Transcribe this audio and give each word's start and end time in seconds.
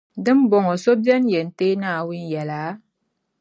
Di 0.23 0.31
nibɔŋɔ, 0.37 0.73
so 0.83 0.91
beni 1.03 1.19
n-yɛn 1.25 1.47
teei 1.57 1.75
Naawuni 1.81 2.29
yɛla? 2.33 2.61